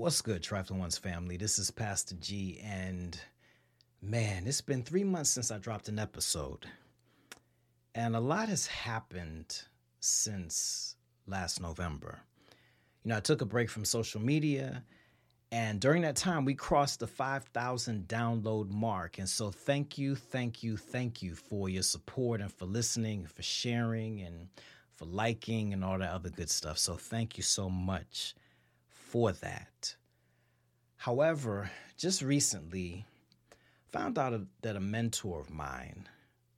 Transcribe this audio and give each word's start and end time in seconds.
What's 0.00 0.22
good, 0.22 0.42
Trifling 0.42 0.80
Ones 0.80 0.96
family? 0.96 1.36
This 1.36 1.58
is 1.58 1.70
Pastor 1.70 2.14
G, 2.14 2.58
and 2.64 3.20
man, 4.00 4.46
it's 4.46 4.62
been 4.62 4.82
three 4.82 5.04
months 5.04 5.28
since 5.28 5.50
I 5.50 5.58
dropped 5.58 5.90
an 5.90 5.98
episode. 5.98 6.64
And 7.94 8.16
a 8.16 8.20
lot 8.20 8.48
has 8.48 8.66
happened 8.66 9.60
since 10.00 10.96
last 11.26 11.60
November. 11.60 12.18
You 13.04 13.10
know, 13.10 13.18
I 13.18 13.20
took 13.20 13.42
a 13.42 13.44
break 13.44 13.68
from 13.68 13.84
social 13.84 14.22
media, 14.22 14.82
and 15.52 15.78
during 15.82 16.00
that 16.00 16.16
time, 16.16 16.46
we 16.46 16.54
crossed 16.54 17.00
the 17.00 17.06
5,000 17.06 18.08
download 18.08 18.70
mark. 18.70 19.18
And 19.18 19.28
so, 19.28 19.50
thank 19.50 19.98
you, 19.98 20.14
thank 20.16 20.62
you, 20.62 20.78
thank 20.78 21.22
you 21.22 21.34
for 21.34 21.68
your 21.68 21.82
support 21.82 22.40
and 22.40 22.50
for 22.50 22.64
listening, 22.64 23.26
for 23.26 23.42
sharing, 23.42 24.22
and 24.22 24.48
for 24.94 25.04
liking, 25.04 25.74
and 25.74 25.84
all 25.84 25.98
that 25.98 26.10
other 26.10 26.30
good 26.30 26.48
stuff. 26.48 26.78
So, 26.78 26.94
thank 26.94 27.36
you 27.36 27.42
so 27.42 27.68
much 27.68 28.34
for 29.10 29.32
that. 29.32 29.96
However, 30.96 31.68
just 31.96 32.22
recently, 32.22 33.06
found 33.90 34.16
out 34.18 34.40
that 34.62 34.76
a 34.76 34.80
mentor 34.80 35.40
of 35.40 35.50
mine, 35.50 36.08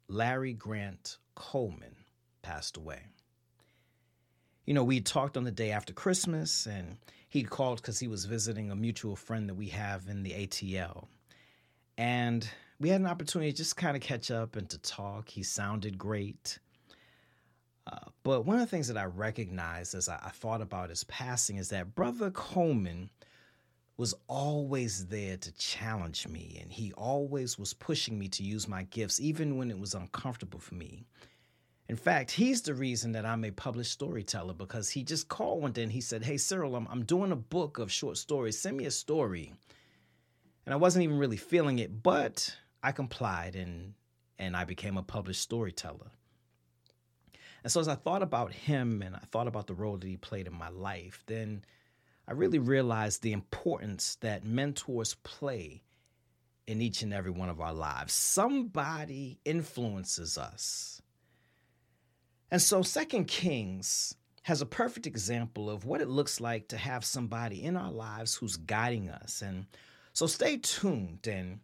Larry 0.06 0.52
Grant 0.52 1.16
Coleman, 1.34 1.96
passed 2.42 2.76
away. 2.76 3.06
You 4.66 4.74
know, 4.74 4.84
we 4.84 5.00
talked 5.00 5.38
on 5.38 5.44
the 5.44 5.50
day 5.50 5.70
after 5.70 5.94
Christmas, 5.94 6.66
and 6.66 6.98
he'd 7.30 7.48
called 7.48 7.80
because 7.80 7.98
he 7.98 8.06
was 8.06 8.26
visiting 8.26 8.70
a 8.70 8.76
mutual 8.76 9.16
friend 9.16 9.48
that 9.48 9.54
we 9.54 9.68
have 9.68 10.08
in 10.08 10.22
the 10.22 10.32
ATL. 10.32 11.06
And 11.96 12.46
we 12.78 12.90
had 12.90 13.00
an 13.00 13.06
opportunity 13.06 13.50
to 13.50 13.56
just 13.56 13.76
kind 13.76 13.96
of 13.96 14.02
catch 14.02 14.30
up 14.30 14.56
and 14.56 14.68
to 14.68 14.78
talk. 14.78 15.30
He 15.30 15.42
sounded 15.42 15.96
great. 15.96 16.58
Uh, 17.86 17.96
but 18.22 18.46
one 18.46 18.56
of 18.56 18.60
the 18.60 18.66
things 18.66 18.88
that 18.88 18.96
I 18.96 19.04
recognized 19.04 19.94
as 19.94 20.08
I, 20.08 20.16
I 20.24 20.30
thought 20.30 20.60
about 20.60 20.90
his 20.90 21.04
passing 21.04 21.56
is 21.56 21.70
that 21.70 21.94
Brother 21.94 22.30
Coleman 22.30 23.10
was 23.96 24.14
always 24.28 25.06
there 25.06 25.36
to 25.36 25.52
challenge 25.52 26.26
me, 26.26 26.58
and 26.60 26.72
he 26.72 26.92
always 26.92 27.58
was 27.58 27.74
pushing 27.74 28.18
me 28.18 28.28
to 28.28 28.42
use 28.42 28.66
my 28.66 28.84
gifts, 28.84 29.20
even 29.20 29.56
when 29.56 29.70
it 29.70 29.78
was 29.78 29.94
uncomfortable 29.94 30.60
for 30.60 30.74
me. 30.74 31.04
In 31.88 31.96
fact, 31.96 32.30
he's 32.30 32.62
the 32.62 32.74
reason 32.74 33.12
that 33.12 33.26
I'm 33.26 33.44
a 33.44 33.50
published 33.50 33.92
storyteller 33.92 34.54
because 34.54 34.88
he 34.88 35.02
just 35.02 35.28
called 35.28 35.60
one 35.60 35.72
day 35.72 35.82
and 35.82 35.92
he 35.92 36.00
said, 36.00 36.24
Hey, 36.24 36.38
Cyril, 36.38 36.74
I'm, 36.74 36.88
I'm 36.90 37.04
doing 37.04 37.32
a 37.32 37.36
book 37.36 37.78
of 37.78 37.92
short 37.92 38.16
stories. 38.16 38.58
Send 38.58 38.76
me 38.76 38.86
a 38.86 38.90
story. 38.90 39.52
And 40.64 40.72
I 40.72 40.76
wasn't 40.76 41.04
even 41.04 41.18
really 41.18 41.36
feeling 41.36 41.80
it, 41.80 42.02
but 42.02 42.56
I 42.82 42.92
complied 42.92 43.56
and, 43.56 43.94
and 44.38 44.56
I 44.56 44.64
became 44.64 44.96
a 44.96 45.02
published 45.02 45.42
storyteller. 45.42 46.10
And 47.62 47.70
so 47.72 47.80
as 47.80 47.88
I 47.88 47.94
thought 47.94 48.22
about 48.22 48.52
him 48.52 49.02
and 49.02 49.14
I 49.14 49.22
thought 49.30 49.46
about 49.46 49.66
the 49.66 49.74
role 49.74 49.96
that 49.96 50.06
he 50.06 50.16
played 50.16 50.46
in 50.46 50.54
my 50.54 50.68
life, 50.68 51.22
then 51.26 51.64
I 52.26 52.32
really 52.32 52.58
realized 52.58 53.22
the 53.22 53.32
importance 53.32 54.16
that 54.16 54.44
mentors 54.44 55.14
play 55.22 55.82
in 56.66 56.80
each 56.80 57.02
and 57.02 57.12
every 57.12 57.30
one 57.30 57.48
of 57.48 57.60
our 57.60 57.74
lives. 57.74 58.12
Somebody 58.12 59.38
influences 59.44 60.38
us. 60.38 61.02
And 62.50 62.60
so 62.60 62.82
Second 62.82 63.26
Kings 63.26 64.14
has 64.42 64.60
a 64.60 64.66
perfect 64.66 65.06
example 65.06 65.70
of 65.70 65.84
what 65.84 66.00
it 66.00 66.08
looks 66.08 66.40
like 66.40 66.68
to 66.68 66.76
have 66.76 67.04
somebody 67.04 67.62
in 67.62 67.76
our 67.76 67.92
lives 67.92 68.34
who's 68.34 68.56
guiding 68.56 69.08
us. 69.08 69.40
And 69.40 69.66
so 70.12 70.26
stay 70.26 70.56
tuned 70.56 71.26
and 71.26 71.60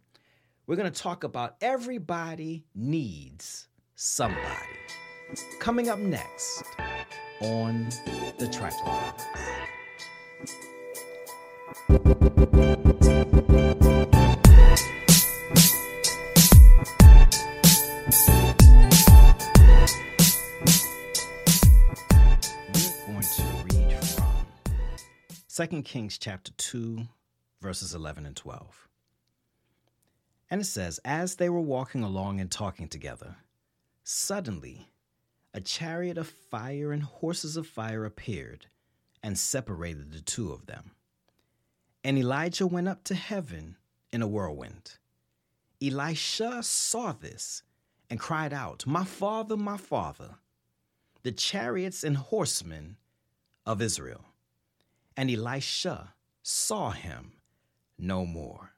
we're 0.65 0.77
going 0.77 0.91
to 0.91 1.01
talk 1.01 1.23
about 1.23 1.55
everybody 1.61 2.63
needs 2.73 3.67
somebody. 3.95 4.39
Coming 5.59 5.89
up 5.89 5.99
next 5.99 6.63
on 7.41 7.89
the 8.37 8.49
Tripod. 8.51 9.13
We're 11.87 11.97
going 23.07 23.21
to 23.21 23.43
read 23.65 23.97
from 24.03 25.67
2 25.67 25.81
Kings 25.83 26.17
chapter 26.17 26.51
2, 26.57 27.07
verses 27.61 27.93
11 27.93 28.25
and 28.25 28.35
12. 28.35 28.87
And 30.49 30.61
it 30.61 30.65
says, 30.65 30.99
As 31.05 31.35
they 31.35 31.49
were 31.49 31.59
walking 31.59 32.03
along 32.03 32.39
and 32.39 32.49
talking 32.49 32.87
together, 32.87 33.35
Suddenly, 34.11 34.89
a 35.53 35.61
chariot 35.61 36.17
of 36.17 36.27
fire 36.27 36.91
and 36.91 37.03
horses 37.03 37.57
of 37.57 37.67
fire 37.67 38.05
appeared 38.05 38.67
and 39.23 39.37
separated 39.37 40.11
the 40.11 40.21
two 40.21 40.51
of 40.51 40.65
them. 40.65 40.91
And 42.03 42.17
Elijah 42.17 42.67
went 42.67 42.87
up 42.87 43.03
to 43.05 43.15
heaven 43.15 43.77
in 44.11 44.21
a 44.21 44.27
whirlwind. 44.27 44.97
Elisha 45.81 46.63
saw 46.63 47.13
this 47.13 47.63
and 48.09 48.19
cried 48.19 48.53
out, 48.53 48.85
My 48.85 49.03
father, 49.03 49.57
my 49.57 49.77
father, 49.77 50.35
the 51.23 51.31
chariots 51.31 52.03
and 52.03 52.17
horsemen 52.17 52.97
of 53.65 53.81
Israel. 53.81 54.25
And 55.17 55.29
Elisha 55.29 56.13
saw 56.41 56.91
him 56.91 57.33
no 57.97 58.25
more. 58.25 58.71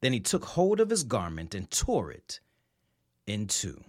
Then 0.00 0.12
he 0.12 0.20
took 0.20 0.44
hold 0.44 0.80
of 0.80 0.90
his 0.90 1.04
garment 1.04 1.54
and 1.54 1.70
tore 1.70 2.10
it 2.10 2.40
in 3.26 3.46
two. 3.46 3.82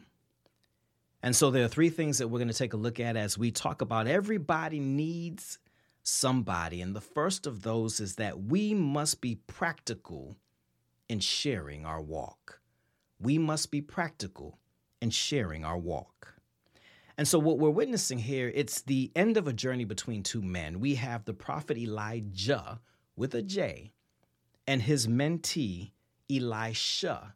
And 1.23 1.33
so 1.33 1.49
there 1.49 1.63
are 1.63 1.69
three 1.69 1.89
things 1.89 2.17
that 2.17 2.27
we're 2.27 2.39
going 2.39 2.49
to 2.49 2.53
take 2.53 2.73
a 2.73 2.77
look 2.77 2.99
at 2.99 3.15
as 3.15 3.37
we 3.37 3.49
talk 3.49 3.81
about 3.81 4.07
everybody 4.07 4.81
needs 4.81 5.57
somebody. 6.03 6.81
And 6.81 6.93
the 6.93 7.01
first 7.01 7.47
of 7.47 7.63
those 7.63 8.01
is 8.01 8.15
that 8.15 8.43
we 8.43 8.73
must 8.73 9.21
be 9.21 9.35
practical 9.35 10.35
in 11.07 11.21
sharing 11.21 11.85
our 11.85 12.01
walk. 12.01 12.59
We 13.19 13.37
must 13.37 13.71
be 13.71 13.81
practical 13.81 14.59
in 15.01 15.11
sharing 15.11 15.63
our 15.63 15.77
walk. 15.77 16.33
And 17.17 17.25
so 17.25 17.39
what 17.39 17.57
we're 17.57 17.69
witnessing 17.69 18.19
here, 18.19 18.51
it's 18.53 18.81
the 18.81 19.09
end 19.15 19.37
of 19.37 19.47
a 19.47 19.53
journey 19.53 19.85
between 19.85 20.23
two 20.23 20.41
men. 20.41 20.81
We 20.81 20.95
have 20.95 21.23
the 21.23 21.33
prophet 21.33 21.77
Elijah 21.77 22.81
with 23.15 23.33
a 23.33 23.41
J 23.41 23.93
and 24.67 24.81
his 24.81 25.07
mentee 25.07 25.91
Elisha 26.29 27.35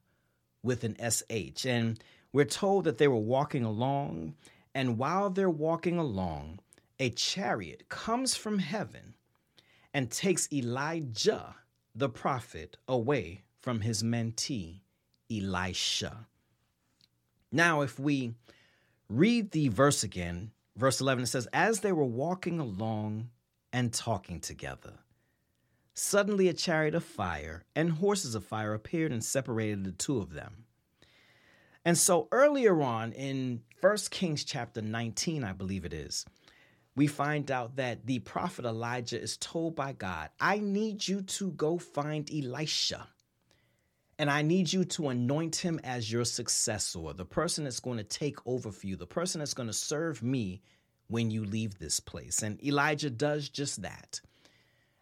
with 0.64 0.84
an 0.84 0.98
SH. 1.00 1.66
And 1.66 2.00
we're 2.32 2.46
told 2.46 2.84
that 2.86 2.98
they 2.98 3.08
were 3.08 3.16
walking 3.16 3.64
along, 3.64 4.36
and 4.76 4.98
while 4.98 5.30
they're 5.30 5.50
walking 5.50 5.98
along, 5.98 6.60
a 7.00 7.10
chariot 7.10 7.90
comes 7.90 8.36
from 8.36 8.60
heaven 8.60 9.16
and 9.94 10.12
takes 10.12 10.52
Elijah, 10.52 11.56
the 11.96 12.10
prophet, 12.10 12.78
away 12.88 13.44
from 13.62 13.82
his 13.82 14.04
mentee, 14.04 14.82
Elisha. 15.32 16.28
Now, 17.52 17.82
if 17.82 18.00
we 18.00 18.34
read 19.10 19.52
the 19.52 19.70
verse 19.70 20.04
again, 20.04 20.52
verse 20.76 21.02
11, 21.02 21.24
it 21.24 21.28
says, 21.28 21.48
As 21.54 21.80
they 21.80 21.92
were 21.92 22.06
walking 22.06 22.60
along 22.60 23.30
and 23.72 23.94
talking 23.94 24.40
together, 24.40 24.94
suddenly 25.94 26.48
a 26.48 26.54
chariot 26.54 26.94
of 26.94 27.04
fire 27.04 27.64
and 27.76 27.94
horses 27.94 28.36
of 28.36 28.46
fire 28.46 28.74
appeared 28.74 29.12
and 29.12 29.24
separated 29.24 29.84
the 29.84 29.92
two 29.92 30.20
of 30.20 30.34
them. 30.34 30.66
And 31.88 31.98
so 31.98 32.28
earlier 32.34 32.82
on 32.82 33.14
in 33.14 33.62
1 33.80 33.98
Kings 34.12 34.44
chapter 34.44 34.82
19, 34.82 35.46
I 35.46 35.54
believe 35.54 35.86
it 35.86 35.94
is, 35.94 36.26
we 36.98 37.08
find 37.08 37.50
out 37.50 37.78
that 37.78 38.06
the 38.06 38.20
prophet 38.20 38.66
Elijah 38.66 39.22
is 39.22 39.38
told 39.38 39.78
by 39.78 39.94
God, 39.94 40.30
I 40.38 40.60
need 40.60 41.08
you 41.08 41.22
to 41.22 41.52
go 41.52 41.78
find 41.78 42.30
Elisha. 42.30 43.08
And 44.20 44.30
I 44.30 44.42
need 44.42 44.74
you 44.74 44.84
to 44.84 45.08
anoint 45.08 45.56
him 45.56 45.80
as 45.86 46.12
your 46.12 46.26
successor, 46.26 47.14
the 47.14 47.24
person 47.24 47.64
that's 47.64 47.80
going 47.80 48.00
to 48.00 48.04
take 48.04 48.46
over 48.46 48.70
for 48.70 48.86
you, 48.86 48.98
the 48.98 49.08
person 49.08 49.40
that's 49.40 49.54
going 49.54 49.68
to 49.68 49.74
serve 49.74 50.22
me 50.22 50.62
when 51.08 51.32
you 51.32 51.46
leave 51.46 51.80
this 51.80 52.02
place. 52.02 52.44
And 52.44 52.62
Elijah 52.66 53.12
does 53.12 53.48
just 53.48 53.82
that. 53.84 54.20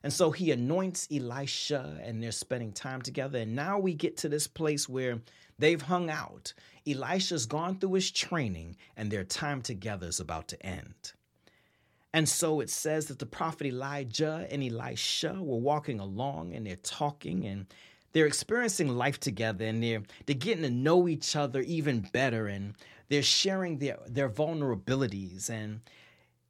And 0.06 0.14
so 0.14 0.30
he 0.30 0.52
anoints 0.52 1.08
Elisha, 1.12 2.00
and 2.04 2.22
they're 2.22 2.32
spending 2.32 2.72
time 2.72 3.02
together. 3.02 3.40
And 3.40 3.56
now 3.56 3.80
we 3.80 3.96
get 3.96 4.18
to 4.18 4.30
this 4.30 4.46
place 4.46 4.88
where 4.88 5.20
they've 5.58 5.82
hung 5.82 6.12
out. 6.12 6.54
Elisha's 6.86 7.48
gone 7.48 7.80
through 7.80 7.94
his 7.94 8.12
training, 8.12 8.78
and 8.96 9.10
their 9.10 9.24
time 9.24 9.64
together 9.64 10.06
is 10.06 10.20
about 10.20 10.48
to 10.50 10.64
end. 10.64 11.14
And 12.14 12.30
so 12.30 12.60
it 12.60 12.70
says 12.70 13.08
that 13.08 13.18
the 13.18 13.26
prophet 13.26 13.66
Elijah 13.66 14.46
and 14.52 14.64
Elisha 14.64 15.40
were 15.42 15.58
walking 15.58 16.00
along 16.00 16.54
and 16.54 16.68
they're 16.68 16.76
talking 16.76 17.44
and 17.48 17.66
they're 18.14 18.28
experiencing 18.28 18.90
life 18.90 19.20
together 19.20 19.66
and 19.66 19.82
they're, 19.82 20.04
they're 20.28 20.36
getting 20.36 20.64
to 20.64 20.70
know 20.70 21.08
each 21.08 21.36
other 21.36 21.62
even 21.62 22.08
better 22.14 22.46
and 22.46 22.76
they're 23.10 23.24
sharing 23.24 23.80
their, 23.80 23.98
their 24.08 24.30
vulnerabilities. 24.30 25.50
And 25.50 25.82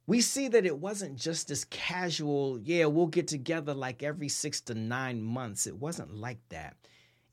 we 0.06 0.20
see 0.20 0.48
that 0.48 0.64
it 0.64 0.78
wasn't 0.78 1.16
just 1.16 1.48
this 1.48 1.64
casual, 1.64 2.58
yeah, 2.60 2.86
we'll 2.86 3.06
get 3.06 3.26
together 3.26 3.74
like 3.74 4.02
every 4.02 4.28
six 4.28 4.60
to 4.62 4.74
nine 4.74 5.20
months. 5.20 5.66
It 5.66 5.76
wasn't 5.76 6.14
like 6.14 6.38
that. 6.50 6.76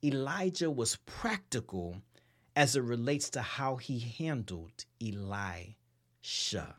Elijah 0.04 0.72
was 0.72 0.98
practical 1.06 2.02
as 2.56 2.76
it 2.76 2.82
relates 2.82 3.30
to 3.32 3.42
how 3.42 3.76
he 3.76 4.00
handled 4.00 4.86
Elisha. 5.02 6.76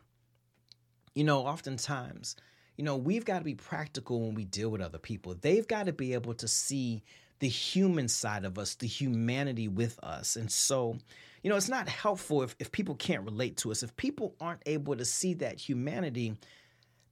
You 1.15 1.25
know, 1.25 1.47
oftentimes, 1.47 2.37
you 2.77 2.85
know, 2.85 2.97
we've 2.97 3.25
got 3.25 3.39
to 3.39 3.45
be 3.45 3.55
practical 3.55 4.21
when 4.21 4.35
we 4.35 4.45
deal 4.45 4.71
with 4.71 4.81
other 4.81 4.99
people. 4.99 5.37
They've 5.41 5.67
got 5.67 5.87
to 5.87 5.93
be 5.93 6.13
able 6.15 6.35
to 6.35 6.49
see 6.49 7.05
the 7.39 7.49
human 7.49 8.09
side 8.09 8.45
of 8.45 8.59
us, 8.59 8.75
the 8.77 8.87
humanity 8.87 9.69
with 9.69 9.99
us. 10.03 10.37
And 10.37 10.51
so, 10.51 10.97
you 11.43 11.51
know, 11.51 11.57
it's 11.57 11.69
not 11.69 11.89
helpful 11.89 12.43
if, 12.43 12.57
if 12.59 12.73
people 12.73 12.95
can't 12.95 13.25
relate 13.25 13.57
to 13.59 13.71
us. 13.71 13.83
If 13.83 13.97
people 13.97 14.35
aren't 14.41 14.63
able 14.67 14.97
to 14.97 15.05
see 15.05 15.35
that 15.35 15.59
humanity, 15.59 16.37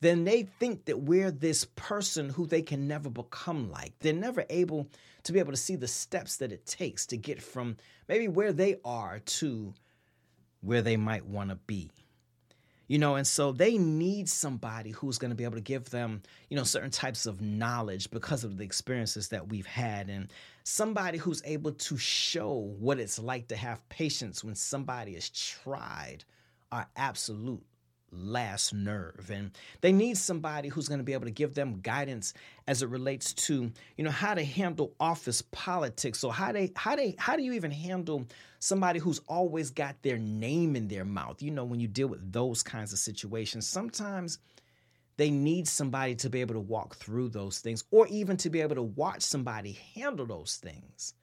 then 0.00 0.24
they 0.24 0.42
think 0.58 0.86
that 0.86 1.00
we're 1.00 1.30
this 1.30 1.64
person 1.76 2.28
who 2.28 2.46
they 2.46 2.62
can 2.62 2.88
never 2.88 3.08
become 3.08 3.70
like. 3.70 3.92
They're 4.00 4.12
never 4.12 4.44
able 4.50 4.88
to 5.22 5.32
be 5.32 5.38
able 5.38 5.52
to 5.52 5.56
see 5.56 5.76
the 5.76 5.88
steps 5.88 6.38
that 6.38 6.50
it 6.50 6.66
takes 6.66 7.06
to 7.06 7.16
get 7.16 7.40
from 7.40 7.76
maybe 8.08 8.26
where 8.26 8.52
they 8.52 8.76
are 8.84 9.20
to 9.20 9.74
where 10.60 10.82
they 10.82 10.96
might 10.96 11.26
want 11.26 11.50
to 11.50 11.56
be. 11.56 11.90
You 12.92 12.98
know, 12.98 13.14
and 13.14 13.26
so 13.26 13.52
they 13.52 13.78
need 13.78 14.28
somebody 14.28 14.90
who's 14.90 15.16
going 15.16 15.30
to 15.30 15.34
be 15.34 15.44
able 15.44 15.54
to 15.54 15.62
give 15.62 15.88
them, 15.88 16.20
you 16.50 16.58
know, 16.58 16.62
certain 16.62 16.90
types 16.90 17.24
of 17.24 17.40
knowledge 17.40 18.10
because 18.10 18.44
of 18.44 18.58
the 18.58 18.64
experiences 18.64 19.28
that 19.28 19.48
we've 19.48 19.64
had, 19.64 20.10
and 20.10 20.30
somebody 20.64 21.16
who's 21.16 21.40
able 21.46 21.72
to 21.72 21.96
show 21.96 22.52
what 22.78 23.00
it's 23.00 23.18
like 23.18 23.48
to 23.48 23.56
have 23.56 23.88
patience 23.88 24.44
when 24.44 24.54
somebody 24.54 25.14
has 25.14 25.30
tried 25.30 26.24
our 26.70 26.86
absolute 26.94 27.64
last 28.12 28.74
nerve. 28.74 29.30
And 29.32 29.50
they 29.80 29.92
need 29.92 30.16
somebody 30.16 30.68
who's 30.68 30.88
going 30.88 31.00
to 31.00 31.04
be 31.04 31.12
able 31.12 31.24
to 31.24 31.30
give 31.30 31.54
them 31.54 31.80
guidance 31.80 32.34
as 32.66 32.82
it 32.82 32.88
relates 32.88 33.32
to 33.32 33.72
you 33.96 34.04
know 34.04 34.10
how 34.10 34.34
to 34.34 34.44
handle 34.44 34.94
office 35.00 35.42
politics. 35.42 36.18
So 36.18 36.30
how 36.30 36.52
they 36.52 36.72
how 36.76 36.96
they 36.96 37.14
how 37.18 37.36
do 37.36 37.42
you 37.42 37.52
even 37.52 37.70
handle 37.70 38.26
somebody 38.58 38.98
who's 38.98 39.20
always 39.28 39.70
got 39.70 40.00
their 40.02 40.18
name 40.18 40.76
in 40.76 40.88
their 40.88 41.04
mouth? 41.04 41.42
You 41.42 41.50
know 41.50 41.64
when 41.64 41.80
you 41.80 41.88
deal 41.88 42.08
with 42.08 42.32
those 42.32 42.62
kinds 42.62 42.92
of 42.92 42.98
situations 42.98 43.66
sometimes 43.66 44.38
they 45.16 45.30
need 45.30 45.68
somebody 45.68 46.14
to 46.16 46.30
be 46.30 46.40
able 46.40 46.54
to 46.54 46.60
walk 46.60 46.96
through 46.96 47.28
those 47.28 47.58
things 47.58 47.84
or 47.90 48.06
even 48.08 48.36
to 48.38 48.50
be 48.50 48.60
able 48.60 48.74
to 48.76 48.82
watch 48.82 49.22
somebody 49.22 49.78
handle 49.94 50.26
those 50.26 50.56
things. 50.56 51.14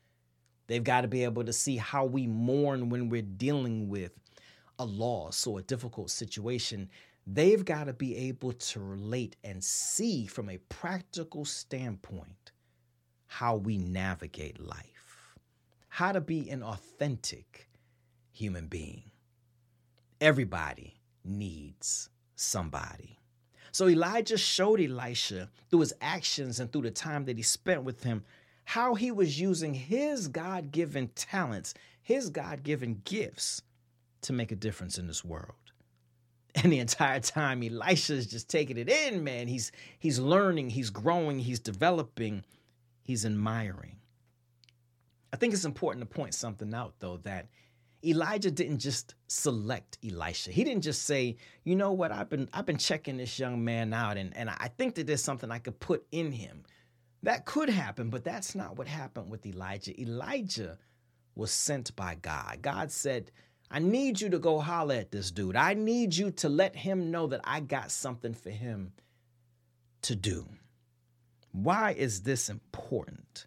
They've 0.68 0.84
got 0.84 1.02
to 1.02 1.08
be 1.08 1.24
able 1.24 1.44
to 1.46 1.54
see 1.54 1.78
how 1.78 2.06
we 2.06 2.28
mourn 2.28 2.90
when 2.90 3.10
we're 3.10 3.24
dealing 3.24 3.90
with 3.90 4.12
a 4.80 4.86
loss 4.86 5.46
or 5.46 5.60
a 5.60 5.64
difficult 5.64 6.10
situation, 6.10 6.90
they've 7.28 7.66
got 7.66 7.84
to 7.86 7.94
be 7.94 8.16
able 8.16 8.54
to 8.54 8.80
relate 8.80 9.36
and 9.44 9.64
see 9.64 10.26
from 10.26 10.50
a 10.50 10.58
practical 10.70 11.46
standpoint 11.46 12.52
how 13.28 13.58
we 13.58 13.78
navigate 13.78 14.60
life, 14.60 15.36
how 15.90 16.12
to 16.12 16.22
be 16.22 16.50
an 16.50 16.64
authentic 16.64 17.70
human 18.32 18.68
being. 18.68 19.04
Everybody 20.22 21.00
needs 21.24 22.10
somebody. 22.36 23.20
So 23.72 23.88
Elijah 23.88 24.38
showed 24.38 24.82
Elisha 24.82 25.50
through 25.70 25.82
his 25.82 25.94
actions 26.02 26.60
and 26.60 26.72
through 26.72 26.84
the 26.84 26.92
time 26.92 27.26
that 27.26 27.38
he 27.38 27.44
spent 27.44 27.84
with 27.84 28.04
him 28.04 28.24
how 28.66 28.96
he 28.96 29.12
was 29.12 29.40
using 29.40 29.74
his 29.74 30.28
God 30.28 30.72
given 30.72 31.10
talents, 31.10 31.74
his 32.02 32.30
God 32.30 32.64
given 32.64 33.02
gifts 33.04 33.62
to 34.22 34.34
make 34.34 34.52
a 34.52 34.56
difference 34.56 34.98
in 34.98 35.08
this 35.08 35.24
world. 35.24 35.54
And 36.56 36.74
the 36.74 36.80
entire 36.80 37.20
time 37.20 37.62
Elisha 37.62 38.16
is 38.16 38.26
just 38.26 38.50
taking 38.50 38.78
it 38.78 38.90
in, 38.90 39.24
man. 39.24 39.48
He's 39.48 39.72
he's 40.00 40.18
learning, 40.18 40.72
he's 40.72 40.90
growing, 40.90 41.38
he's 41.38 41.60
developing, 41.60 42.44
he's 43.04 43.24
admiring. 43.24 43.98
I 45.32 45.38
think 45.38 45.54
it's 45.54 45.64
important 45.64 46.02
to 46.02 46.14
point 46.14 46.34
something 46.34 46.74
out 46.74 46.96
though 47.00 47.18
that 47.18 47.50
Elijah 48.04 48.50
didn't 48.50 48.80
just 48.80 49.14
select 49.28 50.00
Elisha. 50.04 50.52
He 50.52 50.64
didn't 50.64 50.82
just 50.82 51.04
say, 51.04 51.38
"You 51.66 51.76
know 51.76 51.92
what? 51.92 52.12
I've 52.12 52.30
been 52.30 52.50
I've 52.52 52.66
been 52.66 52.80
checking 52.80 53.18
this 53.18 53.38
young 53.38 53.64
man 53.64 53.94
out 53.94 54.18
and 54.18 54.36
and 54.36 54.50
I 54.50 54.70
think 54.76 54.96
that 54.96 55.06
there's 55.06 55.24
something 55.24 55.52
I 55.52 55.60
could 55.60 55.80
put 55.80 56.04
in 56.12 56.32
him." 56.32 56.64
That 57.24 57.46
could 57.46 57.70
happen, 57.70 58.10
but 58.10 58.24
that's 58.24 58.56
not 58.56 58.78
what 58.78 58.88
happened 58.88 59.30
with 59.30 59.46
Elijah. 59.46 60.00
Elijah 60.02 60.78
was 61.36 61.52
sent 61.52 61.96
by 61.96 62.16
God. 62.16 62.60
God 62.62 62.92
said, 62.92 63.32
I 63.72 63.80
need 63.80 64.20
you 64.20 64.30
to 64.30 64.40
go 64.40 64.60
holler 64.60 64.96
at 64.96 65.12
this 65.12 65.32
dude. 65.32 65.56
I 65.56 65.76
need 65.76 66.16
you 66.16 66.32
to 66.32 66.50
let 66.50 66.76
him 66.76 67.12
know 67.12 67.28
that 67.28 67.42
I 67.44 67.60
got 67.60 67.92
something 67.92 68.34
for 68.34 68.50
him 68.50 68.94
to 70.04 70.16
do. 70.16 70.48
Why 71.52 71.92
is 71.92 72.24
this 72.24 72.50
important? 72.50 73.46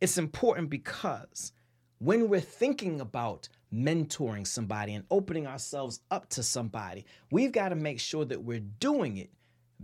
It's 0.00 0.18
important 0.18 0.70
because 0.70 1.52
when 1.98 2.28
we're 2.28 2.40
thinking 2.40 3.00
about 3.00 3.48
mentoring 3.72 4.46
somebody 4.46 4.94
and 4.94 5.04
opening 5.10 5.46
ourselves 5.46 6.00
up 6.10 6.28
to 6.30 6.42
somebody, 6.42 7.04
we've 7.30 7.52
got 7.52 7.68
to 7.68 7.76
make 7.76 8.00
sure 8.00 8.24
that 8.24 8.42
we're 8.42 8.60
doing 8.60 9.18
it 9.18 9.30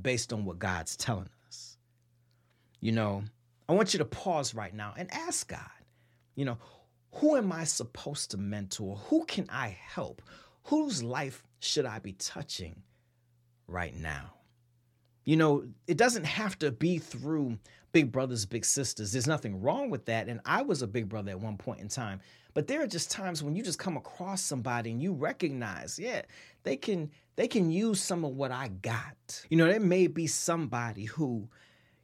based 0.01 0.33
on 0.33 0.45
what 0.45 0.59
God's 0.59 0.97
telling 0.97 1.29
us. 1.47 1.77
You 2.81 2.93
know, 2.93 3.25
I 3.69 3.73
want 3.73 3.95
you 3.95 3.99
to 3.99 4.05
pause 4.05 4.55
right 4.55 4.75
now 4.75 4.95
and 4.97 5.13
ask 5.13 5.49
God, 5.49 5.61
you 6.35 6.45
know, 6.45 6.59
who 7.17 7.37
am 7.37 7.51
I 7.51 7.65
supposed 7.65 8.31
to 8.33 8.37
mentor? 8.37 8.97
Who 9.09 9.25
can 9.25 9.47
I 9.49 9.77
help? 9.81 10.23
Whose 10.65 11.03
life 11.03 11.43
should 11.61 11.87
I 11.87 11.99
be 11.99 12.13
touching 12.13 12.83
right 13.67 13.95
now? 13.95 14.35
You 15.25 15.37
know, 15.37 15.65
it 15.87 15.97
doesn't 15.97 16.25
have 16.25 16.59
to 16.61 16.71
be 16.71 16.99
through 16.99 17.59
big 17.93 18.13
brothers, 18.13 18.45
big 18.45 18.65
sisters. 18.65 19.13
There's 19.13 19.27
nothing 19.27 19.61
wrong 19.61 19.89
with 19.89 20.05
that. 20.05 20.29
And 20.29 20.41
I 20.45 20.63
was 20.63 20.83
a 20.83 20.87
big 20.87 21.09
brother 21.09 21.31
at 21.31 21.41
one 21.41 21.57
point 21.57 21.81
in 21.81 21.89
time. 21.89 22.21
But 22.53 22.67
there 22.69 22.83
are 22.83 22.87
just 22.87 23.11
times 23.11 23.43
when 23.43 23.57
you 23.57 23.63
just 23.63 23.79
come 23.79 23.97
across 23.97 24.43
somebody 24.43 24.91
and 24.91 25.03
you 25.03 25.13
recognize, 25.13 25.99
yeah, 25.99 26.23
they 26.63 26.77
can 26.77 27.11
they 27.37 27.49
can 27.49 27.71
use 27.71 28.01
some 28.01 28.25
of 28.25 28.33
what 28.33 28.51
I 28.51 28.69
got. 28.69 29.45
You 29.49 29.57
know, 29.57 29.67
there 29.67 29.81
may 29.81 30.07
be 30.07 30.27
somebody 30.27 31.05
who 31.05 31.49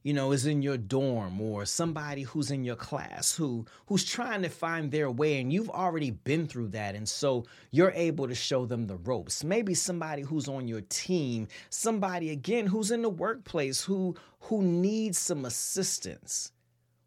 you 0.02 0.12
know 0.12 0.32
is 0.32 0.46
in 0.46 0.62
your 0.62 0.76
dorm 0.76 1.40
or 1.40 1.64
somebody 1.64 2.22
who's 2.22 2.50
in 2.50 2.64
your 2.64 2.76
class 2.76 3.34
who 3.34 3.64
who's 3.86 4.04
trying 4.04 4.42
to 4.42 4.48
find 4.48 4.90
their 4.90 5.10
way 5.10 5.40
and 5.40 5.52
you've 5.52 5.70
already 5.70 6.10
been 6.10 6.46
through 6.46 6.68
that. 6.68 6.94
And 6.94 7.08
so 7.08 7.44
you're 7.70 7.92
able 7.92 8.28
to 8.28 8.34
show 8.34 8.66
them 8.66 8.86
the 8.86 8.96
ropes. 8.96 9.44
Maybe 9.44 9.74
somebody 9.74 10.22
who's 10.22 10.48
on 10.48 10.68
your 10.68 10.82
team 10.82 11.48
somebody 11.70 12.30
again 12.30 12.66
who's 12.66 12.90
in 12.90 13.02
the 13.02 13.10
workplace 13.10 13.82
who 13.82 14.16
who 14.40 14.62
needs 14.62 15.18
some 15.18 15.44
assistance 15.44 16.52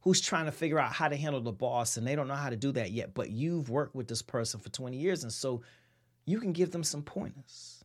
who's 0.02 0.22
trying 0.22 0.46
to 0.46 0.52
figure 0.52 0.80
out 0.80 0.94
how 0.94 1.08
to 1.08 1.16
handle 1.16 1.42
the 1.42 1.52
boss 1.52 1.98
and 1.98 2.06
they 2.06 2.16
don't 2.16 2.28
know 2.28 2.36
how 2.36 2.50
to 2.50 2.56
do 2.56 2.72
that 2.72 2.92
yet 2.92 3.14
but 3.14 3.30
you've 3.30 3.70
worked 3.70 3.96
with 3.96 4.08
this 4.08 4.22
person 4.22 4.60
for 4.60 4.70
20 4.70 4.98
years. 4.98 5.24
And 5.24 5.32
so 5.32 5.62
you 6.26 6.40
can 6.40 6.54
give 6.54 6.72
them 6.72 6.84
some 6.84 7.04
pointers 7.04 7.85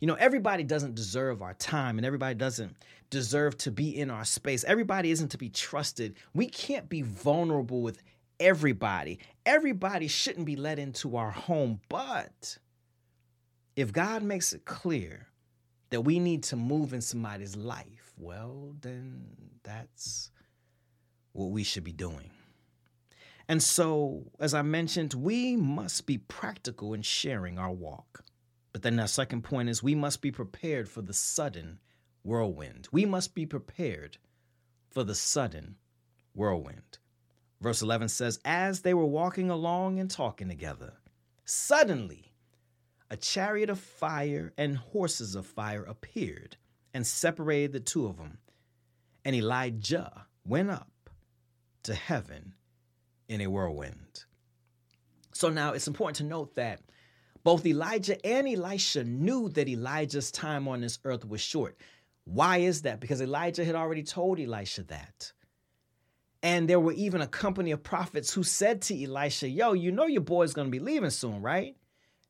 you 0.00 0.06
know, 0.06 0.14
everybody 0.14 0.62
doesn't 0.62 0.94
deserve 0.94 1.42
our 1.42 1.54
time 1.54 1.98
and 1.98 2.06
everybody 2.06 2.34
doesn't 2.34 2.76
deserve 3.10 3.56
to 3.58 3.70
be 3.70 3.98
in 3.98 4.10
our 4.10 4.24
space. 4.24 4.64
Everybody 4.64 5.10
isn't 5.10 5.28
to 5.28 5.38
be 5.38 5.48
trusted. 5.48 6.14
We 6.34 6.46
can't 6.46 6.88
be 6.88 7.02
vulnerable 7.02 7.82
with 7.82 8.00
everybody. 8.38 9.18
Everybody 9.44 10.08
shouldn't 10.08 10.46
be 10.46 10.56
let 10.56 10.78
into 10.78 11.16
our 11.16 11.30
home. 11.30 11.80
But 11.88 12.58
if 13.76 13.92
God 13.92 14.22
makes 14.22 14.52
it 14.52 14.64
clear 14.64 15.26
that 15.90 16.02
we 16.02 16.18
need 16.18 16.42
to 16.44 16.56
move 16.56 16.92
in 16.92 17.00
somebody's 17.00 17.56
life, 17.56 18.12
well, 18.16 18.74
then 18.80 19.24
that's 19.62 20.30
what 21.32 21.50
we 21.50 21.64
should 21.64 21.84
be 21.84 21.92
doing. 21.92 22.30
And 23.48 23.62
so, 23.62 24.24
as 24.38 24.52
I 24.52 24.62
mentioned, 24.62 25.14
we 25.14 25.56
must 25.56 26.06
be 26.06 26.18
practical 26.18 26.92
in 26.92 27.00
sharing 27.02 27.58
our 27.58 27.72
walk. 27.72 28.22
But 28.78 28.84
then 28.84 29.00
our 29.00 29.08
second 29.08 29.42
point 29.42 29.68
is 29.68 29.82
we 29.82 29.96
must 29.96 30.22
be 30.22 30.30
prepared 30.30 30.88
for 30.88 31.02
the 31.02 31.12
sudden 31.12 31.80
whirlwind. 32.22 32.86
We 32.92 33.06
must 33.06 33.34
be 33.34 33.44
prepared 33.44 34.18
for 34.88 35.02
the 35.02 35.16
sudden 35.16 35.74
whirlwind. 36.32 36.98
Verse 37.60 37.82
11 37.82 38.08
says, 38.08 38.38
As 38.44 38.82
they 38.82 38.94
were 38.94 39.04
walking 39.04 39.50
along 39.50 39.98
and 39.98 40.08
talking 40.08 40.48
together, 40.48 40.92
suddenly 41.44 42.36
a 43.10 43.16
chariot 43.16 43.68
of 43.68 43.80
fire 43.80 44.52
and 44.56 44.76
horses 44.76 45.34
of 45.34 45.44
fire 45.44 45.82
appeared 45.82 46.56
and 46.94 47.04
separated 47.04 47.72
the 47.72 47.80
two 47.80 48.06
of 48.06 48.16
them. 48.16 48.38
And 49.24 49.34
Elijah 49.34 50.26
went 50.44 50.70
up 50.70 51.10
to 51.82 51.96
heaven 51.96 52.54
in 53.28 53.40
a 53.40 53.48
whirlwind. 53.48 54.22
So 55.32 55.48
now 55.48 55.72
it's 55.72 55.88
important 55.88 56.18
to 56.18 56.24
note 56.24 56.54
that 56.54 56.80
both 57.44 57.66
Elijah 57.66 58.24
and 58.26 58.48
Elisha 58.48 59.04
knew 59.04 59.48
that 59.50 59.68
Elijah's 59.68 60.30
time 60.30 60.68
on 60.68 60.80
this 60.80 60.98
earth 61.04 61.26
was 61.26 61.40
short. 61.40 61.76
Why 62.24 62.58
is 62.58 62.82
that? 62.82 63.00
Because 63.00 63.22
Elijah 63.22 63.64
had 63.64 63.74
already 63.74 64.02
told 64.02 64.38
Elisha 64.38 64.82
that. 64.84 65.32
And 66.42 66.68
there 66.68 66.78
were 66.78 66.92
even 66.92 67.20
a 67.20 67.26
company 67.26 67.70
of 67.70 67.82
prophets 67.82 68.32
who 68.32 68.42
said 68.42 68.82
to 68.82 69.04
Elisha, 69.04 69.48
Yo, 69.48 69.72
you 69.72 69.90
know 69.90 70.06
your 70.06 70.20
boy's 70.20 70.52
gonna 70.52 70.68
be 70.68 70.78
leaving 70.78 71.10
soon, 71.10 71.42
right? 71.42 71.76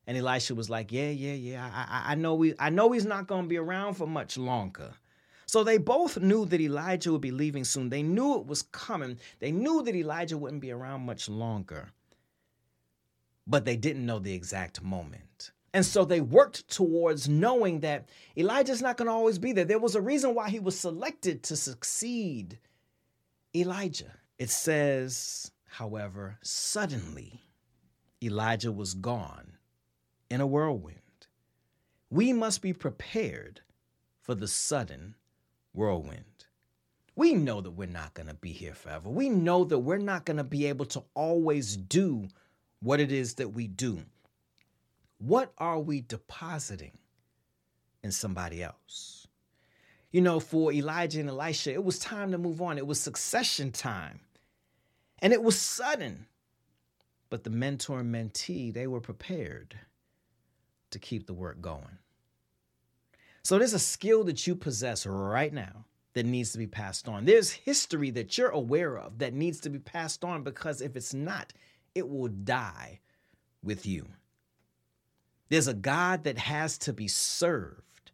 And 0.06 0.16
Elisha 0.16 0.54
was 0.54 0.70
like, 0.70 0.92
Yeah, 0.92 1.10
yeah, 1.10 1.34
yeah. 1.34 1.70
I, 1.72 2.12
I 2.12 2.14
know 2.14 2.34
we 2.34 2.54
I 2.58 2.70
know 2.70 2.92
he's 2.92 3.04
not 3.04 3.26
gonna 3.26 3.48
be 3.48 3.58
around 3.58 3.94
for 3.94 4.06
much 4.06 4.38
longer. 4.38 4.94
So 5.46 5.64
they 5.64 5.78
both 5.78 6.18
knew 6.18 6.44
that 6.46 6.60
Elijah 6.60 7.10
would 7.10 7.22
be 7.22 7.30
leaving 7.30 7.64
soon. 7.64 7.88
They 7.88 8.02
knew 8.02 8.38
it 8.38 8.46
was 8.46 8.62
coming. 8.62 9.18
They 9.40 9.50
knew 9.50 9.82
that 9.82 9.94
Elijah 9.94 10.36
wouldn't 10.36 10.60
be 10.60 10.70
around 10.70 11.06
much 11.06 11.28
longer 11.28 11.88
but 13.48 13.64
they 13.64 13.76
didn't 13.76 14.06
know 14.06 14.18
the 14.18 14.34
exact 14.34 14.82
moment. 14.82 15.52
And 15.74 15.84
so 15.84 16.04
they 16.04 16.20
worked 16.20 16.68
towards 16.68 17.28
knowing 17.28 17.80
that 17.80 18.08
Elijah's 18.36 18.82
not 18.82 18.96
going 18.96 19.06
to 19.06 19.12
always 19.12 19.38
be 19.38 19.52
there. 19.52 19.64
There 19.64 19.78
was 19.78 19.94
a 19.94 20.00
reason 20.00 20.34
why 20.34 20.50
he 20.50 20.60
was 20.60 20.78
selected 20.78 21.42
to 21.44 21.56
succeed 21.56 22.58
Elijah. 23.54 24.12
It 24.38 24.50
says, 24.50 25.50
however, 25.66 26.38
suddenly 26.42 27.40
Elijah 28.22 28.72
was 28.72 28.94
gone 28.94 29.52
in 30.30 30.40
a 30.40 30.46
whirlwind. 30.46 30.98
We 32.10 32.32
must 32.32 32.62
be 32.62 32.72
prepared 32.72 33.60
for 34.20 34.34
the 34.34 34.48
sudden 34.48 35.14
whirlwind. 35.74 36.24
We 37.14 37.34
know 37.34 37.60
that 37.60 37.72
we're 37.72 37.86
not 37.86 38.14
going 38.14 38.28
to 38.28 38.34
be 38.34 38.52
here 38.52 38.74
forever. 38.74 39.08
We 39.10 39.28
know 39.28 39.64
that 39.64 39.80
we're 39.80 39.98
not 39.98 40.24
going 40.24 40.36
to 40.36 40.44
be 40.44 40.66
able 40.66 40.86
to 40.86 41.02
always 41.14 41.76
do 41.76 42.28
what 42.80 43.00
it 43.00 43.12
is 43.12 43.34
that 43.34 43.48
we 43.48 43.66
do. 43.66 44.00
What 45.18 45.52
are 45.58 45.80
we 45.80 46.00
depositing 46.00 46.96
in 48.02 48.12
somebody 48.12 48.62
else? 48.62 49.26
You 50.10 50.20
know, 50.20 50.40
for 50.40 50.72
Elijah 50.72 51.20
and 51.20 51.28
Elisha, 51.28 51.72
it 51.72 51.84
was 51.84 51.98
time 51.98 52.32
to 52.32 52.38
move 52.38 52.62
on. 52.62 52.78
It 52.78 52.86
was 52.86 53.00
succession 53.00 53.72
time. 53.72 54.20
And 55.20 55.32
it 55.32 55.42
was 55.42 55.58
sudden. 55.58 56.26
But 57.30 57.44
the 57.44 57.50
mentor 57.50 58.00
and 58.00 58.14
mentee, 58.14 58.72
they 58.72 58.86
were 58.86 59.00
prepared 59.00 59.78
to 60.90 60.98
keep 60.98 61.26
the 61.26 61.34
work 61.34 61.60
going. 61.60 61.98
So 63.42 63.58
there's 63.58 63.74
a 63.74 63.78
skill 63.78 64.24
that 64.24 64.46
you 64.46 64.54
possess 64.54 65.06
right 65.06 65.52
now 65.52 65.84
that 66.14 66.24
needs 66.26 66.52
to 66.52 66.58
be 66.58 66.66
passed 66.66 67.08
on. 67.08 67.24
There's 67.24 67.50
history 67.50 68.10
that 68.12 68.38
you're 68.38 68.48
aware 68.48 68.98
of 68.98 69.18
that 69.18 69.34
needs 69.34 69.60
to 69.60 69.70
be 69.70 69.78
passed 69.78 70.24
on 70.24 70.42
because 70.42 70.80
if 70.80 70.96
it's 70.96 71.14
not, 71.14 71.52
it 71.98 72.08
will 72.08 72.28
die 72.28 73.00
with 73.62 73.86
you. 73.86 74.06
There's 75.48 75.68
a 75.68 75.74
God 75.74 76.24
that 76.24 76.38
has 76.38 76.78
to 76.78 76.92
be 76.92 77.08
served, 77.08 78.12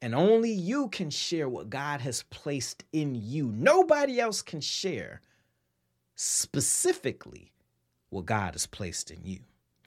and 0.00 0.14
only 0.14 0.52
you 0.52 0.88
can 0.88 1.10
share 1.10 1.48
what 1.48 1.70
God 1.70 2.00
has 2.00 2.22
placed 2.24 2.84
in 2.92 3.14
you. 3.14 3.50
Nobody 3.52 4.20
else 4.20 4.42
can 4.42 4.60
share 4.60 5.20
specifically 6.14 7.52
what 8.10 8.26
God 8.26 8.54
has 8.54 8.66
placed 8.66 9.10
in 9.10 9.24
you. 9.24 9.40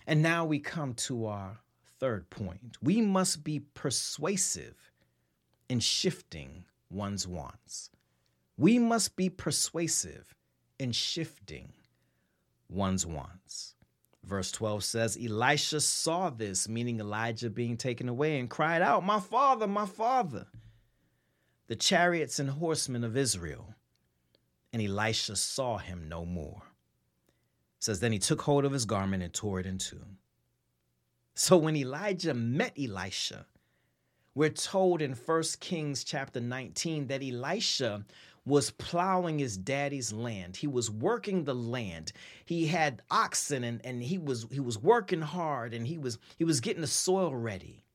And 0.07 0.21
now 0.21 0.45
we 0.45 0.59
come 0.59 0.93
to 0.95 1.25
our 1.25 1.59
third 1.99 2.29
point. 2.29 2.77
We 2.81 3.01
must 3.01 3.43
be 3.43 3.59
persuasive 3.59 4.91
in 5.67 5.79
shifting 5.79 6.65
one's 6.89 7.27
wants. 7.27 7.89
We 8.57 8.79
must 8.79 9.15
be 9.15 9.29
persuasive 9.29 10.35
in 10.79 10.91
shifting 10.91 11.73
one's 12.69 13.05
wants. 13.05 13.75
Verse 14.23 14.51
12 14.51 14.83
says, 14.83 15.17
Elisha 15.17 15.81
saw 15.81 16.29
this, 16.29 16.69
meaning 16.69 16.99
Elijah 16.99 17.49
being 17.49 17.77
taken 17.77 18.09
away, 18.09 18.39
and 18.39 18.49
cried 18.49 18.81
out, 18.81 19.03
My 19.03 19.19
father, 19.19 19.65
my 19.65 19.85
father, 19.85 20.45
the 21.67 21.75
chariots 21.75 22.39
and 22.39 22.49
horsemen 22.49 23.03
of 23.03 23.17
Israel. 23.17 23.73
And 24.71 24.81
Elisha 24.81 25.35
saw 25.35 25.77
him 25.77 26.07
no 26.09 26.25
more. 26.25 26.61
It 27.77 27.83
says, 27.83 27.99
Then 27.99 28.11
he 28.11 28.19
took 28.19 28.41
hold 28.41 28.65
of 28.65 28.71
his 28.71 28.85
garment 28.85 29.23
and 29.23 29.33
tore 29.33 29.59
it 29.59 29.65
in 29.65 29.77
two. 29.77 30.01
So 31.33 31.57
when 31.57 31.75
Elijah 31.75 32.33
met 32.33 32.77
Elisha, 32.77 33.45
we're 34.35 34.49
told 34.49 35.01
in 35.01 35.13
1 35.13 35.43
Kings 35.59 36.03
chapter 36.03 36.39
19 36.39 37.07
that 37.07 37.23
Elisha 37.23 38.05
was 38.49 38.71
plowing 38.71 39.37
his 39.37 39.55
daddy's 39.55 40.11
land. 40.11 40.57
He 40.57 40.67
was 40.67 40.89
working 40.89 41.43
the 41.43 41.53
land. 41.53 42.11
He 42.45 42.65
had 42.65 43.03
oxen 43.11 43.63
and, 43.63 43.79
and 43.85 44.01
he 44.01 44.17
was 44.17 44.47
he 44.51 44.59
was 44.59 44.77
working 44.79 45.21
hard 45.21 45.73
and 45.73 45.85
he 45.85 45.99
was 45.99 46.17
he 46.37 46.43
was 46.43 46.59
getting 46.59 46.81
the 46.81 46.87
soil 46.87 47.35
ready. 47.35 47.85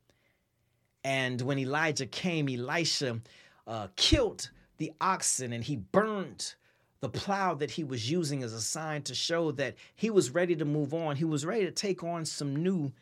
And 1.02 1.40
when 1.42 1.58
Elijah 1.58 2.06
came, 2.06 2.48
Elisha 2.48 3.20
uh, 3.66 3.88
killed 3.96 4.50
the 4.78 4.92
oxen 5.00 5.52
and 5.52 5.64
he 5.64 5.76
burned 5.76 6.54
the 7.00 7.08
plow 7.08 7.54
that 7.54 7.72
he 7.72 7.84
was 7.84 8.10
using 8.10 8.42
as 8.42 8.54
a 8.54 8.60
sign 8.60 9.02
to 9.02 9.14
show 9.14 9.50
that 9.52 9.74
he 9.96 10.08
was 10.08 10.30
ready 10.30 10.56
to 10.56 10.64
move 10.64 10.94
on. 10.94 11.16
He 11.16 11.24
was 11.24 11.44
ready 11.44 11.64
to 11.66 11.72
take 11.72 12.02
on 12.02 12.24
some 12.24 12.56
new 12.56 12.92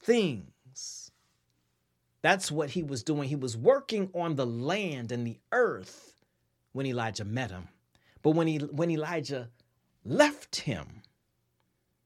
things. 0.00 1.10
That's 2.22 2.50
what 2.50 2.70
he 2.70 2.82
was 2.82 3.02
doing. 3.02 3.28
He 3.28 3.36
was 3.36 3.56
working 3.56 4.08
on 4.14 4.34
the 4.34 4.46
land 4.46 5.12
and 5.12 5.26
the 5.26 5.38
earth 5.52 6.13
when 6.74 6.86
Elijah 6.86 7.24
met 7.24 7.50
him. 7.50 7.68
But 8.22 8.32
when 8.32 8.46
he 8.46 8.58
when 8.58 8.90
Elijah 8.90 9.48
left 10.04 10.56
him, 10.56 11.02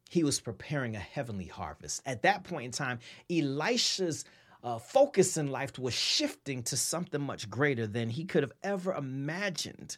he 0.09 0.23
was 0.23 0.41
preparing 0.41 0.95
a 0.95 1.01
heavenly 1.01 1.47
harvest. 1.47 2.03
At 2.07 2.23
that 2.23 2.45
point 2.45 2.67
in 2.67 2.71
time, 2.71 3.01
Elisha's 3.29 4.25
uh, 4.63 4.79
focus 4.79 5.37
in 5.37 5.51
life 5.51 5.79
was 5.79 5.95
shifting 5.95 6.63
to 6.65 6.77
something 6.77 7.21
much 7.21 7.49
greater 7.49 7.87
than 7.87 8.11
he 8.11 8.25
could 8.25 8.43
have 8.43 8.53
ever 8.63 8.93
imagined. 8.93 9.97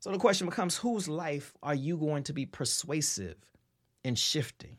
So 0.00 0.10
the 0.10 0.18
question 0.18 0.48
becomes 0.48 0.76
whose 0.76 1.08
life 1.08 1.54
are 1.62 1.74
you 1.74 1.96
going 1.96 2.22
to 2.24 2.32
be 2.32 2.46
persuasive 2.46 3.36
in 4.04 4.14
shifting? 4.14 4.78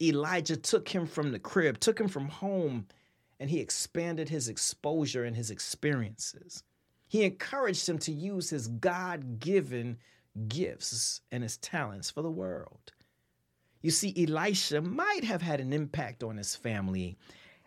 Elijah 0.00 0.56
took 0.56 0.88
him 0.88 1.06
from 1.06 1.32
the 1.32 1.38
crib, 1.38 1.80
took 1.80 1.98
him 1.98 2.08
from 2.08 2.28
home, 2.28 2.86
and 3.38 3.50
he 3.50 3.58
expanded 3.58 4.28
his 4.28 4.48
exposure 4.48 5.24
and 5.24 5.34
his 5.34 5.50
experiences. 5.50 6.62
He 7.10 7.24
encouraged 7.24 7.88
him 7.88 7.98
to 7.98 8.12
use 8.12 8.50
his 8.50 8.68
God 8.68 9.40
given 9.40 9.98
gifts 10.46 11.22
and 11.32 11.42
his 11.42 11.56
talents 11.56 12.08
for 12.08 12.22
the 12.22 12.30
world. 12.30 12.92
You 13.82 13.90
see, 13.90 14.14
Elisha 14.16 14.80
might 14.80 15.24
have 15.24 15.42
had 15.42 15.58
an 15.60 15.72
impact 15.72 16.22
on 16.22 16.36
his 16.36 16.54
family 16.54 17.18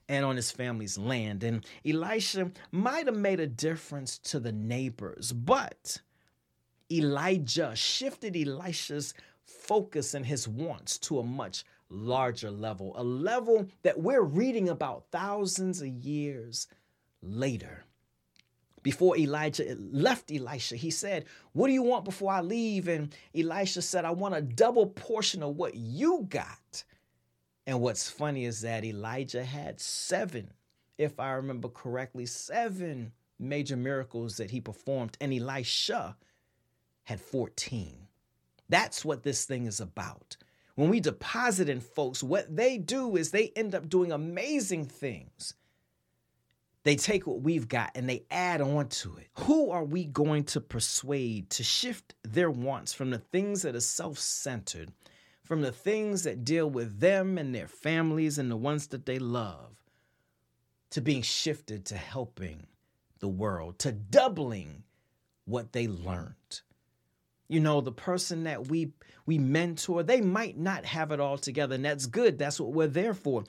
and 0.07 0.23
on 0.23 0.37
his 0.37 0.49
family's 0.49 0.97
land, 0.97 1.43
and 1.43 1.65
Elisha 1.85 2.51
might 2.71 3.05
have 3.07 3.17
made 3.17 3.41
a 3.41 3.47
difference 3.47 4.17
to 4.19 4.39
the 4.39 4.53
neighbors, 4.53 5.33
but 5.33 5.99
Elijah 6.89 7.75
shifted 7.75 8.37
Elisha's 8.37 9.13
focus 9.43 10.13
and 10.13 10.25
his 10.25 10.47
wants 10.47 10.97
to 10.99 11.19
a 11.19 11.23
much 11.23 11.65
larger 11.89 12.49
level, 12.49 12.93
a 12.95 13.03
level 13.03 13.67
that 13.81 13.99
we're 13.99 14.23
reading 14.23 14.69
about 14.69 15.03
thousands 15.11 15.81
of 15.81 15.89
years 15.89 16.67
later. 17.21 17.83
Before 18.83 19.17
Elijah 19.17 19.75
left 19.79 20.31
Elisha, 20.31 20.75
he 20.75 20.91
said, 20.91 21.25
What 21.53 21.67
do 21.67 21.73
you 21.73 21.81
want 21.81 22.05
before 22.05 22.31
I 22.31 22.41
leave? 22.41 22.87
And 22.87 23.15
Elisha 23.35 23.81
said, 23.81 24.05
I 24.05 24.11
want 24.11 24.35
a 24.35 24.41
double 24.41 24.87
portion 24.87 25.41
of 25.41 25.55
what 25.55 25.75
you 25.75 26.27
got. 26.29 26.83
And 27.65 27.79
what's 27.79 28.09
funny 28.09 28.43
is 28.43 28.61
that 28.61 28.83
Elijah 28.83 29.45
had 29.45 29.79
seven, 29.79 30.51
if 30.97 31.19
I 31.19 31.31
remember 31.31 31.69
correctly, 31.69 32.25
seven 32.25 33.13
major 33.39 33.77
miracles 33.77 34.37
that 34.37 34.51
he 34.51 34.59
performed, 34.59 35.17
and 35.21 35.33
Elisha 35.33 36.17
had 37.03 37.21
14. 37.21 38.07
That's 38.69 39.05
what 39.05 39.23
this 39.23 39.45
thing 39.45 39.65
is 39.65 39.79
about. 39.79 40.37
When 40.75 40.89
we 40.89 40.99
deposit 40.99 41.69
in 41.69 41.79
folks, 41.79 42.23
what 42.23 42.53
they 42.55 42.77
do 42.77 43.15
is 43.15 43.31
they 43.31 43.53
end 43.55 43.75
up 43.75 43.89
doing 43.89 44.11
amazing 44.11 44.85
things. 44.85 45.53
They 46.83 46.95
take 46.97 47.25
what 47.25 47.41
we've 47.41 47.67
got 47.67 47.91
and 47.95 48.09
they 48.09 48.25
add 48.29 48.59
on 48.61 48.89
to 48.89 49.15
it. 49.17 49.27
Who 49.39 49.71
are 49.71 49.85
we 49.85 50.05
going 50.05 50.43
to 50.45 50.61
persuade 50.61 51.49
to 51.51 51.63
shift 51.63 52.13
their 52.23 52.51
wants 52.51 52.93
from 52.93 53.09
the 53.09 53.19
things 53.19 53.61
that 53.61 53.75
are 53.75 53.79
self 53.79 54.17
centered, 54.19 54.91
from 55.43 55.61
the 55.61 55.71
things 55.71 56.23
that 56.23 56.43
deal 56.43 56.69
with 56.69 56.99
them 56.99 57.37
and 57.37 57.55
their 57.55 57.69
families 57.69 58.37
and 58.37 58.51
the 58.51 58.57
ones 58.57 58.87
that 58.87 59.05
they 59.05 59.19
love, 59.19 59.71
to 60.91 61.01
being 61.01 61.21
shifted 61.21 61.85
to 61.85 61.95
helping 61.95 62.67
the 63.19 63.29
world, 63.29 63.79
to 63.79 63.93
doubling 63.93 64.83
what 65.45 65.71
they 65.71 65.87
learned? 65.87 66.61
you 67.49 67.59
know 67.59 67.81
the 67.81 67.91
person 67.91 68.45
that 68.45 68.67
we 68.67 68.91
we 69.25 69.37
mentor 69.37 70.01
they 70.01 70.21
might 70.21 70.57
not 70.57 70.85
have 70.85 71.11
it 71.11 71.19
all 71.19 71.37
together 71.37 71.75
and 71.75 71.85
that's 71.85 72.05
good 72.07 72.37
that's 72.37 72.59
what 72.59 72.73
we're 72.73 72.87
there 72.87 73.13
for 73.13 73.43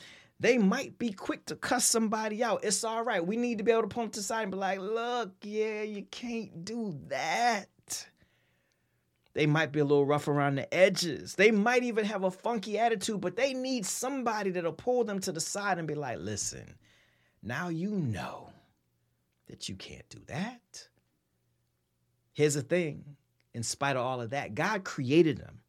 they 0.44 0.58
might 0.58 0.98
be 0.98 1.10
quick 1.10 1.46
to 1.46 1.56
cuss 1.56 1.86
somebody 1.86 2.44
out. 2.44 2.64
It's 2.64 2.84
all 2.84 3.02
right. 3.02 3.26
We 3.26 3.38
need 3.38 3.56
to 3.56 3.64
be 3.64 3.72
able 3.72 3.80
to 3.80 3.88
pull 3.88 4.02
them 4.02 4.10
to 4.10 4.20
the 4.20 4.22
side 4.22 4.42
and 4.42 4.52
be 4.52 4.58
like 4.58 4.78
look 4.78 5.32
yeah 5.40 5.80
you 5.80 6.02
can't 6.10 6.66
do 6.66 6.94
that. 7.08 8.06
They 9.32 9.46
might 9.46 9.72
be 9.72 9.80
a 9.80 9.84
little 9.86 10.04
rough 10.04 10.28
around 10.28 10.56
the 10.56 10.72
edges. 10.72 11.34
They 11.34 11.50
might 11.50 11.82
even 11.82 12.04
have 12.04 12.24
a 12.24 12.30
funky 12.30 12.78
attitude 12.78 13.22
but 13.22 13.36
they 13.36 13.54
need 13.54 13.86
somebody 13.86 14.50
that'll 14.50 14.74
pull 14.74 15.04
them 15.04 15.18
to 15.20 15.32
the 15.32 15.40
side 15.40 15.78
and 15.78 15.88
be 15.88 15.94
like 15.94 16.18
listen 16.18 16.74
now 17.42 17.70
you 17.70 17.92
know 17.92 18.50
that 19.48 19.70
you 19.70 19.76
can't 19.76 20.08
do 20.10 20.20
that. 20.26 20.88
Here's 22.34 22.54
the 22.54 22.60
thing. 22.60 23.16
In 23.54 23.62
spite 23.62 23.96
of 23.96 24.04
all 24.04 24.20
of 24.20 24.28
that. 24.30 24.54
God 24.54 24.84
created 24.84 25.38
them. 25.38 25.60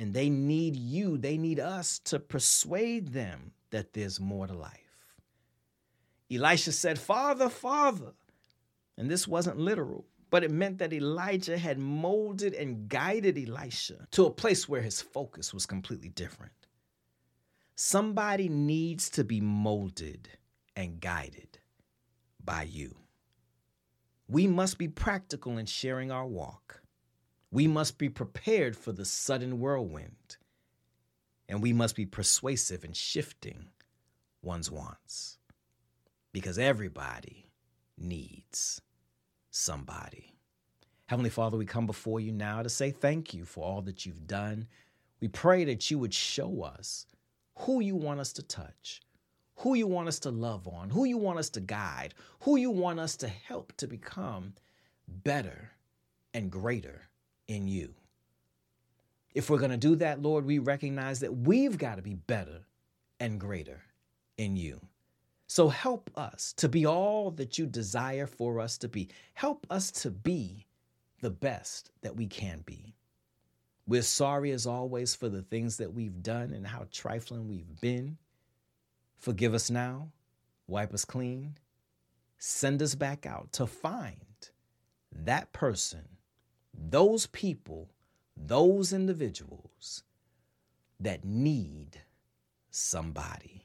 And 0.00 0.12
they 0.12 0.30
need 0.30 0.74
you, 0.74 1.16
they 1.16 1.38
need 1.38 1.60
us 1.60 2.00
to 2.00 2.18
persuade 2.18 3.12
them 3.12 3.52
that 3.70 3.92
there's 3.92 4.20
more 4.20 4.46
to 4.46 4.54
life. 4.54 5.16
Elisha 6.30 6.72
said, 6.72 6.98
Father, 6.98 7.48
Father. 7.48 8.12
And 8.96 9.10
this 9.10 9.28
wasn't 9.28 9.58
literal, 9.58 10.06
but 10.30 10.42
it 10.42 10.50
meant 10.50 10.78
that 10.78 10.92
Elijah 10.92 11.56
had 11.56 11.78
molded 11.78 12.52
and 12.54 12.88
guided 12.88 13.38
Elisha 13.38 14.08
to 14.10 14.26
a 14.26 14.30
place 14.30 14.68
where 14.68 14.82
his 14.82 15.00
focus 15.00 15.54
was 15.54 15.66
completely 15.66 16.08
different. 16.08 16.52
Somebody 17.76 18.48
needs 18.48 19.08
to 19.10 19.22
be 19.22 19.40
molded 19.40 20.28
and 20.74 21.00
guided 21.00 21.58
by 22.44 22.64
you. 22.64 22.96
We 24.26 24.48
must 24.48 24.78
be 24.78 24.88
practical 24.88 25.58
in 25.58 25.66
sharing 25.66 26.10
our 26.10 26.26
walk. 26.26 26.82
We 27.52 27.68
must 27.68 27.96
be 27.96 28.08
prepared 28.08 28.76
for 28.76 28.90
the 28.90 29.04
sudden 29.04 29.60
whirlwind. 29.60 30.37
And 31.48 31.62
we 31.62 31.72
must 31.72 31.96
be 31.96 32.06
persuasive 32.06 32.84
in 32.84 32.92
shifting 32.92 33.68
one's 34.42 34.70
wants. 34.70 35.38
Because 36.32 36.58
everybody 36.58 37.50
needs 37.96 38.80
somebody. 39.50 40.34
Heavenly 41.06 41.30
Father, 41.30 41.56
we 41.56 41.64
come 41.64 41.86
before 41.86 42.20
you 42.20 42.32
now 42.32 42.62
to 42.62 42.68
say 42.68 42.90
thank 42.90 43.32
you 43.32 43.44
for 43.44 43.64
all 43.64 43.80
that 43.82 44.04
you've 44.04 44.26
done. 44.26 44.66
We 45.20 45.28
pray 45.28 45.64
that 45.64 45.90
you 45.90 45.98
would 45.98 46.12
show 46.12 46.62
us 46.62 47.06
who 47.60 47.80
you 47.80 47.96
want 47.96 48.20
us 48.20 48.32
to 48.34 48.42
touch, 48.42 49.00
who 49.56 49.74
you 49.74 49.86
want 49.86 50.08
us 50.08 50.18
to 50.20 50.30
love 50.30 50.68
on, 50.68 50.90
who 50.90 51.06
you 51.06 51.16
want 51.16 51.38
us 51.38 51.48
to 51.50 51.60
guide, 51.60 52.14
who 52.40 52.56
you 52.56 52.70
want 52.70 53.00
us 53.00 53.16
to 53.16 53.28
help 53.28 53.72
to 53.78 53.86
become 53.86 54.52
better 55.08 55.72
and 56.34 56.50
greater 56.50 57.08
in 57.48 57.66
you. 57.66 57.94
If 59.38 59.48
we're 59.48 59.58
going 59.58 59.70
to 59.70 59.76
do 59.76 59.94
that, 59.94 60.20
Lord, 60.20 60.44
we 60.44 60.58
recognize 60.58 61.20
that 61.20 61.32
we've 61.32 61.78
got 61.78 61.94
to 61.94 62.02
be 62.02 62.16
better 62.16 62.66
and 63.20 63.38
greater 63.38 63.80
in 64.36 64.56
you. 64.56 64.80
So 65.46 65.68
help 65.68 66.10
us 66.16 66.52
to 66.54 66.68
be 66.68 66.86
all 66.86 67.30
that 67.30 67.56
you 67.56 67.66
desire 67.66 68.26
for 68.26 68.58
us 68.58 68.76
to 68.78 68.88
be. 68.88 69.10
Help 69.34 69.64
us 69.70 69.92
to 69.92 70.10
be 70.10 70.66
the 71.20 71.30
best 71.30 71.92
that 72.00 72.16
we 72.16 72.26
can 72.26 72.64
be. 72.66 72.96
We're 73.86 74.02
sorry 74.02 74.50
as 74.50 74.66
always 74.66 75.14
for 75.14 75.28
the 75.28 75.42
things 75.42 75.76
that 75.76 75.94
we've 75.94 76.20
done 76.20 76.52
and 76.52 76.66
how 76.66 76.88
trifling 76.90 77.46
we've 77.46 77.80
been. 77.80 78.18
Forgive 79.20 79.54
us 79.54 79.70
now, 79.70 80.08
wipe 80.66 80.92
us 80.92 81.04
clean, 81.04 81.56
send 82.38 82.82
us 82.82 82.96
back 82.96 83.24
out 83.24 83.52
to 83.52 83.68
find 83.68 84.16
that 85.12 85.52
person, 85.52 86.08
those 86.74 87.26
people, 87.26 87.88
those 88.46 88.92
individuals 88.92 90.04
that 91.00 91.24
need 91.24 92.00
somebody. 92.70 93.64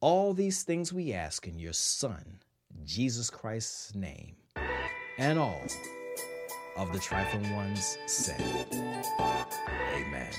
All 0.00 0.34
these 0.34 0.62
things 0.62 0.92
we 0.92 1.12
ask 1.12 1.46
in 1.46 1.58
your 1.58 1.72
Son, 1.72 2.40
Jesus 2.84 3.30
Christ's 3.30 3.94
name, 3.94 4.36
and 5.18 5.38
all 5.38 5.62
of 6.76 6.92
the 6.92 6.98
trifling 6.98 7.54
ones 7.54 7.96
said, 8.06 8.66
Amen. 9.94 10.32